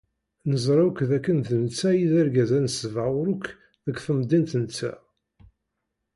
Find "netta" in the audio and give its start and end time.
1.63-1.85